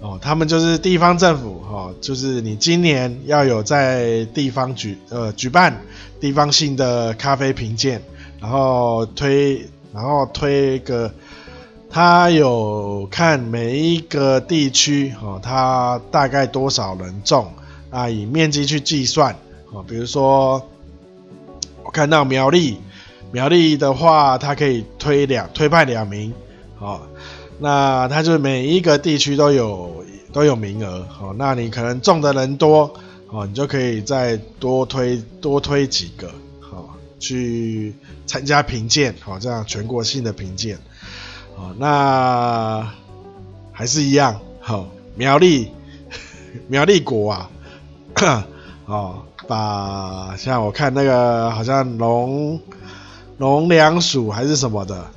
[0.00, 5.82] 哦，他们就是地方政府哈，就是你今年要有在地方举呃举办
[6.18, 8.00] 地方性的咖啡评鉴，
[8.40, 11.12] 然后推然后推个，
[11.90, 17.52] 他有看每一个地区哈，他大概多少人种
[17.90, 19.34] 啊，以面积去计算
[19.66, 20.66] 啊，比如说
[21.84, 22.78] 我看到苗栗。
[23.32, 26.34] 苗栗的话，它可以推两推派两名，
[26.76, 27.00] 好，
[27.60, 32.92] 那它就每一个地区都有都有名额，好，那你可能中的人多，
[33.28, 36.28] 好，你就可以再多推多推几个，
[36.60, 37.94] 好，去
[38.26, 40.76] 参加评鉴，好，这样全国性的评鉴，
[41.54, 42.92] 好，那
[43.70, 45.70] 还是一样，好，苗栗
[46.66, 47.50] 苗栗国啊，
[48.86, 52.60] 哦，把像我看那个好像农。
[53.40, 55.10] 农粮署还是什么的，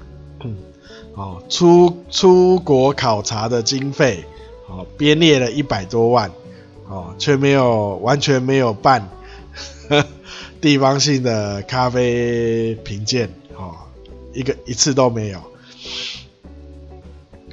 [1.14, 4.24] 哦，出出国考察的经费，
[4.70, 6.32] 哦，编列了一百多万，
[6.88, 9.10] 哦，却没有完全没有办
[10.62, 13.76] 地方性的咖啡评鉴，哦，
[14.32, 15.42] 一个一次都没有，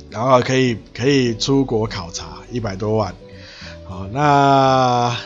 [0.08, 3.12] 然后可以可以出国考察一百多万，
[3.88, 5.16] 哦，那。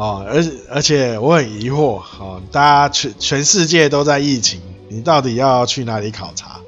[0.00, 4.58] 哦，而而且我很疑惑，哦，大家全全世界都在疫情，
[4.88, 6.58] 你到底要去哪里考察？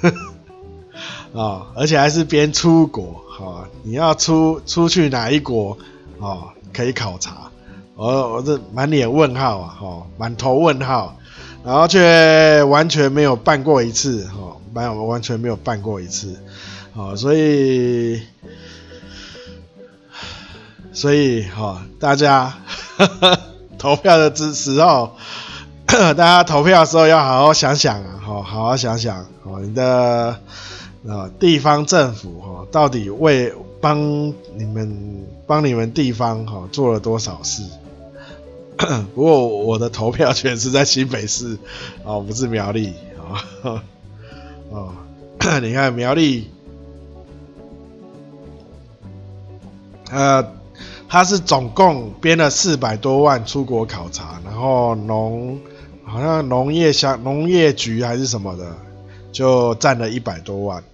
[0.00, 0.12] 啊、
[1.34, 5.76] 哦，而且还是边出国，哦，你要出出去哪一国，
[6.20, 7.50] 哦，可以考察？
[7.96, 11.16] 我我这满脸问号啊，哦，满头问号，
[11.64, 16.38] 然后却完全没有办过一次，哦，完完全没有办过一次，
[16.94, 18.22] 哦，所以。
[20.98, 22.52] 所以哈、大家
[23.78, 25.12] 投票的时候，
[25.86, 30.40] 大家投票的时候要好好想想啊，好好想想哦，你的
[31.06, 33.96] 啊地方政府哈，到底为帮
[34.56, 37.62] 你们帮你们地方哈做了多少事？
[39.14, 41.56] 不过我的投票权是在新北市
[42.02, 42.92] 哦，不是苗栗
[43.62, 43.80] 哦，
[44.70, 44.92] 哦，
[45.62, 46.50] 你看苗栗，
[50.10, 50.57] 呃。
[51.08, 55.58] 他是总共编了四百多万出国考察，然后农
[56.04, 58.76] 好像农业乡农业局还是什么的，
[59.32, 60.84] 就占了一百多万，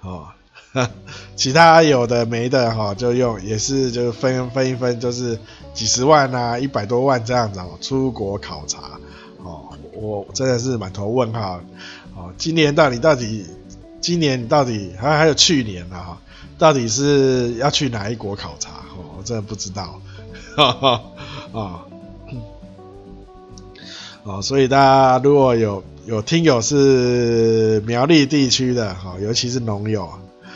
[0.00, 0.26] 哦，
[1.34, 5.36] 其他有的没的哈，就用也是就分分一分，就是
[5.72, 8.78] 几十万啊，一百多万这样子哦，出国考察，
[9.42, 11.60] 哦，我真的是满头问号，
[12.14, 13.44] 哦，今年到底到底，
[14.00, 16.18] 今年到底还还有去年啊，哈，
[16.58, 18.70] 到底是要去哪一国考察？
[18.96, 20.00] 哦真的不知道，
[20.56, 21.02] 哈哈
[21.52, 21.84] 啊，
[24.22, 30.08] 哦，所以大家如果有有听友是苗栗地区的哈，尤其是农友，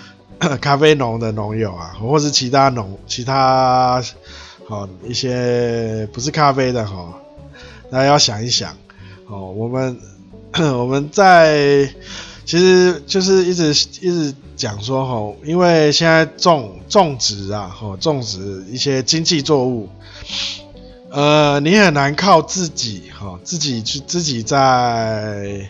[0.60, 4.02] 咖啡农的农友啊，或是其他农其他
[4.68, 7.14] 好一些不是咖啡的哈，
[7.90, 8.76] 大家要想一想
[9.26, 9.98] 哦，我们
[10.76, 11.90] 我们在。
[12.48, 19.90] 其实就是一直一直讲说吼，因为现在种种植啊，吼种植一些经济作物，
[21.10, 25.68] 呃，你很难靠自己哈，自己去自己在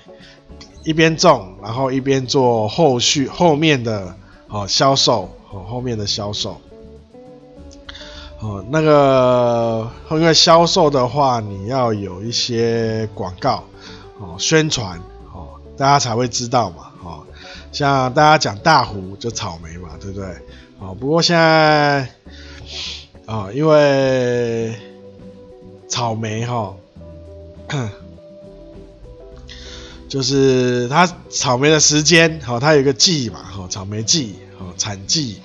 [0.84, 4.14] 一边种，然后一边做后续后面的
[4.46, 6.60] 哦销售，哦后面的销售，
[8.38, 13.64] 哦那个因为销售的话，你要有一些广告
[14.20, 15.02] 哦宣传。
[15.78, 17.24] 大家才会知道嘛，哦，
[17.72, 20.26] 像大家讲大湖就草莓嘛，对不对？
[20.80, 22.08] 哦，不过现在，
[23.26, 24.74] 哦，因为
[25.88, 26.74] 草莓哈，
[30.08, 35.40] 就是它草莓的时间，好，它有一个季嘛，好，草莓季，好，产季，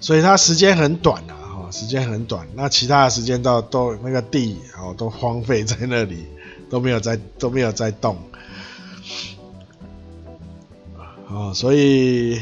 [0.00, 2.46] 所以它时间很短啊，哈，时间很短。
[2.54, 6.26] 那其他的时间都都那个地，哦，都荒废在那里，
[6.70, 8.16] 都没有在都没有在动，
[11.34, 12.40] 啊，所以，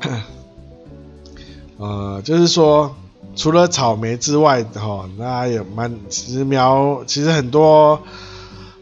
[1.78, 2.94] 呃，就是说，
[3.34, 8.00] 除了草莓之外，哈，那也蛮其实苗，其实很多。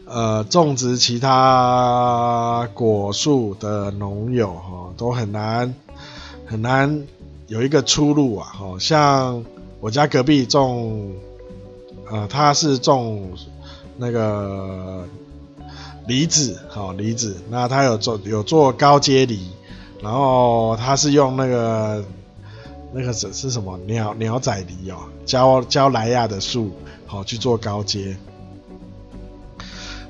[0.07, 5.73] 呃，种植其他果树的农友哈，都很难
[6.45, 7.07] 很难
[7.47, 8.47] 有一个出路啊。
[8.47, 9.43] 哈，像
[9.79, 11.11] 我家隔壁种，
[12.11, 13.31] 呃，他是种
[13.97, 15.05] 那个
[16.07, 19.49] 梨子，好梨子，那他有做有做高阶梨，
[20.01, 22.03] 然后他是用那个
[22.93, 26.71] 那个是是什么鸟鸟仔梨哦，焦焦莱亚的树，
[27.07, 28.15] 好去做高阶。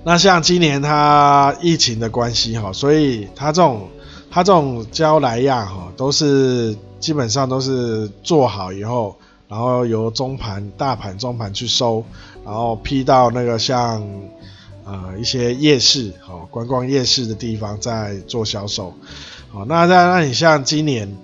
[0.04, 3.88] 那像今年它疫情的关系哈，所以它这种
[4.30, 9.16] 它这种焦莱亚哈，都是基本上都是做好以后，
[9.48, 12.04] 然后由中盘、大盘、中盘去收，
[12.44, 14.08] 然后批到那个像
[14.86, 18.94] 呃一些夜市哦，观光夜市的地方在做销售。
[19.52, 21.18] 哦，那那那你像今年，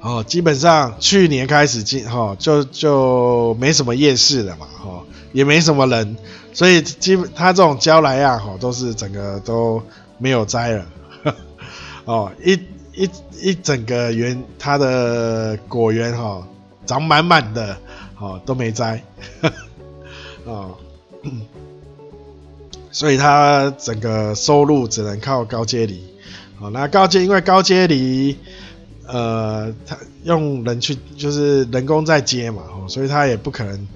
[0.00, 6.16] 哦，基本上去年开始进哈，就就没什么夜市了嘛，哈，也没什么人。
[6.54, 9.82] 所以基本它这种焦莱亚哈，都是整个都
[10.18, 10.86] 没有摘了，
[12.04, 12.52] 哦，一
[12.94, 16.46] 一一整个园它的果园哈，
[16.84, 17.74] 长满满的，
[18.20, 19.02] 哦都没摘，
[20.44, 20.76] 哦，
[22.90, 26.02] 所以它整个收入只能靠高阶梨，
[26.60, 28.36] 哦，那高阶因为高阶梨，
[29.06, 33.88] 呃，它用人去就是人工在接嘛，哦，所以它也不可能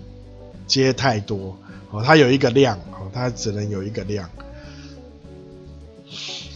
[0.66, 1.57] 接太多。
[1.91, 4.29] 哦，它有一个量，哦，它只能有一个量，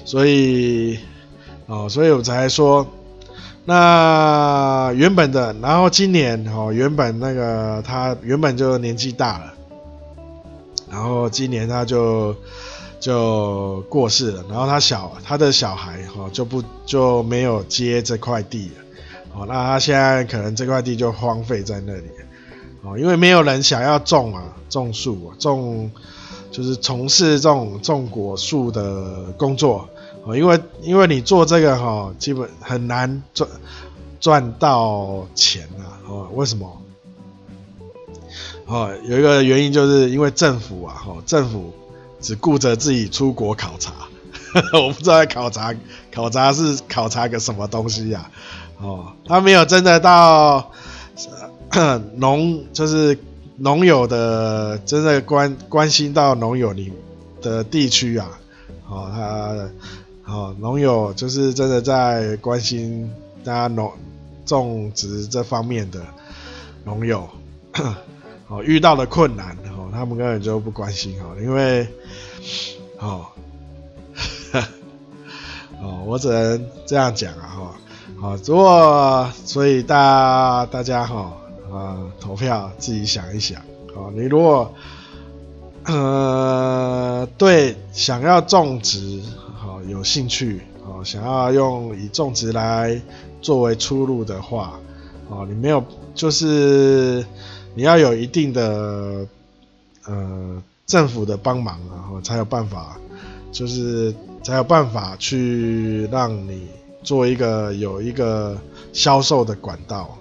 [0.04, 0.98] 所以，
[1.66, 2.84] 哦，所以我才说，
[3.64, 9.54] 那原本的，然后今年，哦，原本那个他原本就年纪大了，
[10.90, 12.34] 然后今年他就
[12.98, 18.82] 就过世了，然后他小他的小孩，哈，就不就没有接这块地了，
[19.34, 22.04] 哦，那他现在可能这块地就荒废在那里。
[22.82, 25.90] 哦，因为没有人想要种啊，种树啊，种
[26.50, 29.88] 就是从事这种种果树的工作。
[30.24, 33.48] 哦，因为因为你做这个哈，基本很难赚
[34.18, 36.00] 赚到钱啊。
[36.08, 36.70] 哦，为什么？
[38.70, 41.72] 哦，有一个原因就是因为政府啊，哦，政府
[42.20, 43.92] 只顾着自己出国考察，
[44.72, 45.74] 我不知道考察
[46.12, 48.30] 考察是考察个什么东西呀？
[48.80, 50.70] 哦，他没有真的到。
[52.16, 53.16] 农就是
[53.58, 56.92] 农友的，真的关关心到农友你
[57.40, 58.28] 的地区啊，
[58.88, 63.08] 哦，他哦，农友就是真的在关心
[63.44, 63.92] 大家农
[64.44, 66.00] 种植这方面的
[66.84, 67.28] 农友，
[68.50, 71.86] 哦，遇到的困难哦，他们根本就不关心哦，因为
[72.98, 73.24] 哦，
[75.80, 77.74] 哦，我只能这样讲啊，哈，
[78.20, 81.32] 好，如果所以大家大家哈。
[81.72, 83.62] 啊、呃，投票自己想一想。
[83.94, 84.74] 哦，你如果
[85.84, 89.22] 呃对想要种植
[89.54, 93.00] 好、有兴趣，哦、想要用以种植来
[93.40, 94.80] 作为出路的话，
[95.28, 97.24] 哦，你没有就是
[97.80, 99.26] 你要有一定的
[100.04, 102.98] 呃政府的帮忙，然后才有办法，
[103.50, 106.68] 就是才有办法去让你
[107.02, 108.60] 做一个有一个
[108.92, 110.14] 销售的管道。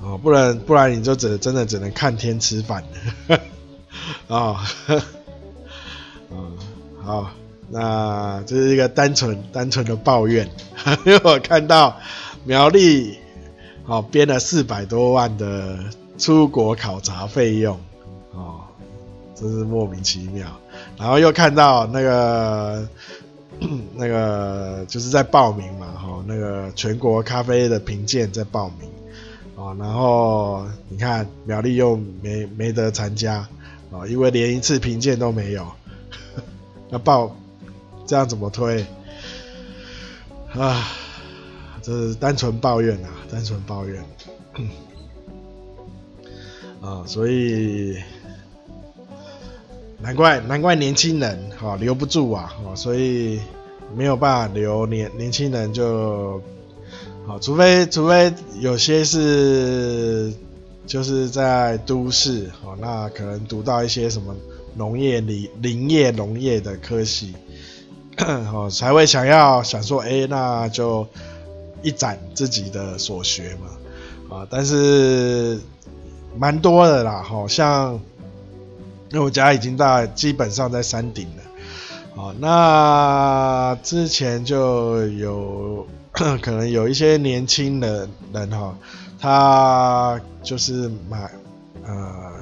[0.00, 2.84] 哦，不然不然你就只真的只能看天吃饭
[3.26, 3.40] 了，
[4.28, 4.64] 啊，
[6.30, 6.56] 嗯，
[7.02, 7.30] 好，
[7.68, 10.48] 那这是一个单纯单纯的抱怨，
[11.04, 11.96] 因为我看到
[12.44, 13.18] 苗栗
[13.86, 15.78] 哦编了四百多万的
[16.18, 17.78] 出国考察费用，
[18.32, 18.60] 哦，
[19.34, 20.46] 真是莫名其妙，
[20.96, 22.88] 然后又看到那个
[23.94, 28.88] 那个就是在报名嘛，哈，那个全国咖啡的评鉴在报名。
[29.56, 33.46] 哦，然后你看苗栗又没没得参加，
[33.90, 35.64] 哦，因为连一次评鉴都没有，
[36.90, 37.36] 那报
[38.04, 38.84] 这样怎么推？
[40.54, 40.88] 啊，
[41.84, 44.02] 这是单纯抱怨啊，单纯抱怨。
[46.80, 47.98] 啊， 所以
[50.00, 53.38] 难怪难怪年轻人哈留不住啊，哦，所以
[53.94, 56.40] 没有办法留年年轻人就。
[57.26, 58.30] 好，除非除非
[58.60, 60.30] 有些是
[60.86, 64.36] 就是在都市哦，那可能读到一些什么
[64.74, 67.34] 农业、林林业、农业的科系，
[68.52, 71.06] 哦，才会想要想说，哎、那就
[71.84, 75.60] 一展自己的所学嘛，啊，但是
[76.36, 77.92] 蛮多的啦，好像
[79.10, 88.76] 因为我家已经在基本上在山顶了，啊，那之前就有 可能有一些年轻的人哈。
[89.20, 91.30] 他就是买，
[91.86, 92.32] 呃，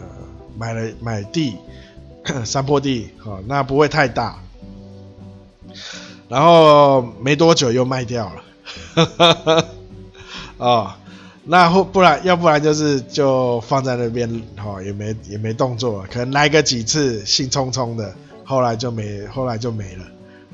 [0.59, 1.57] 买了买地，
[2.45, 4.36] 山坡地，哦，那不会太大，
[6.28, 8.43] 然后没多久又卖掉了，
[8.95, 9.64] 哈哈哈
[10.59, 10.93] 哦，
[11.45, 14.29] 那或不然，要不然就是就放在那边，
[14.64, 18.14] 哦，也没也没动作，可能来个几次，兴冲冲的，
[18.45, 20.05] 后来就没，后来就没了，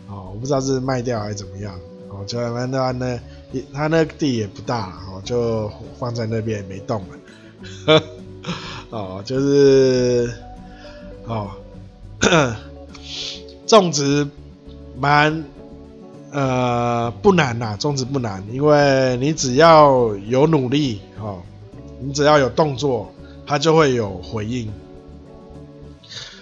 [0.08, 1.74] 哦，我不知道是卖掉还是怎么样，
[2.08, 3.18] 哦，就那那那。
[3.72, 8.02] 他那地也不大哦，就放在那边也没动了。
[8.92, 10.30] 哦，就是
[11.24, 11.52] 哦，
[13.66, 14.28] 种植
[14.98, 15.42] 蛮
[16.32, 21.40] 呃不难呐，种植不难，因为你只要有努力哦，
[22.00, 23.12] 你只要有动作，
[23.46, 24.70] 它就会有回应。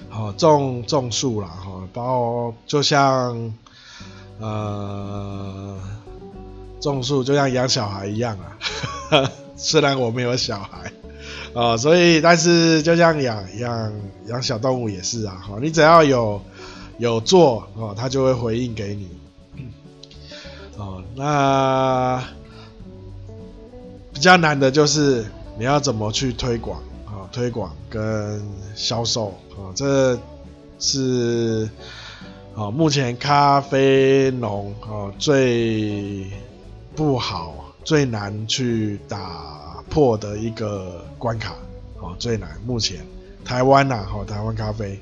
[0.09, 3.53] 好，种种树啦，哈，包括就像
[4.39, 5.77] 呃。
[6.79, 8.39] 种树就像养小孩一样
[9.11, 10.93] 啊， 虽然我没有小孩
[11.55, 13.93] 哦，所以但是就像养养
[14.29, 16.41] 养小动物也是啊，哈，你只要有
[16.99, 19.09] 有做哦，它就会回应给你，
[20.77, 22.23] 哦，那
[24.13, 25.27] 比较难的就是
[25.59, 28.43] 你要怎么去推广啊，推广跟
[28.75, 30.19] 销售啊，这
[30.79, 31.69] 是
[32.55, 36.27] 啊目前咖啡农啊最。
[36.97, 41.55] 不好，最难去打破的一个关卡，
[42.01, 42.59] 哦，最难。
[42.65, 43.05] 目前
[43.45, 44.99] 台湾呐，哈，台湾咖啡，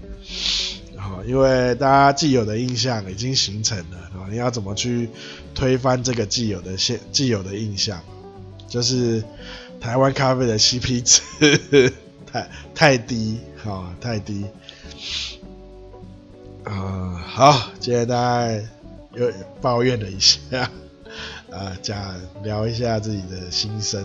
[1.05, 5.11] 好，因为大家既有的印象已经形成了，啊，你要怎么去
[5.55, 8.01] 推翻这个既有的现既有的印象？
[8.67, 9.23] 就是
[9.79, 11.93] 台湾咖啡的 CP 值
[12.27, 14.47] 太太低，啊，太低。
[16.65, 18.63] 啊，好，今天大家
[19.13, 19.31] 又
[19.61, 20.39] 抱怨了一下。
[21.51, 21.97] 啊，讲
[22.43, 24.03] 聊一下自己的心声，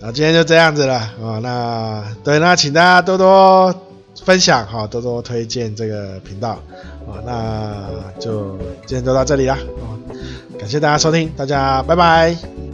[0.00, 1.40] 啊，今天就这样子了啊。
[1.42, 3.87] 那对，那请大家多多
[4.24, 6.60] 分享哈，多多推荐这个频道
[7.06, 7.18] 啊。
[7.24, 7.88] 那
[8.20, 8.56] 就
[8.86, 9.96] 今天就到这里了啊，
[10.58, 12.67] 感谢大家收听，大家拜拜。